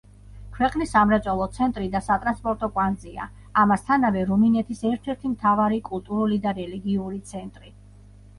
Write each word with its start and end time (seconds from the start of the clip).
ქვეყნის 0.53 0.91
სამრეწველო 0.93 1.45
ცენტრი 1.57 1.89
და 1.95 2.01
სატრანსპორტო 2.05 2.69
კვანძია; 2.77 3.27
ამასთანავე, 3.65 4.25
რუმინეთის 4.31 4.83
ერთ-ერთი 4.93 5.33
მთავარი 5.35 5.79
კულტურული 5.93 6.41
და 6.49 6.57
რელიგიური 6.63 7.23
ცენტრი. 7.35 7.73